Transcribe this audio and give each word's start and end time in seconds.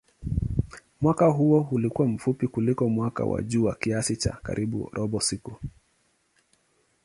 Mwaka 1.01 1.25
huo 1.27 1.67
ulikuwa 1.71 2.07
mfupi 2.07 2.47
kuliko 2.47 2.89
mwaka 2.89 3.23
wa 3.25 3.41
jua 3.43 3.75
kiasi 3.75 4.15
cha 4.17 4.31
karibu 4.43 4.89
robo 4.93 5.19
siku. 5.19 5.55